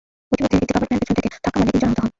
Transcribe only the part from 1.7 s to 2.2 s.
তিনজন আহত হন।